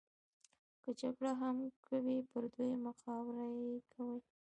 که 0.83 0.89
جګړه 1.01 1.31
هم 1.41 1.57
کوي 1.87 2.17
پر 2.29 2.43
دویمه 2.53 2.91
خاوره 3.01 3.45
یې 3.61 3.75
کوي. 3.93 4.19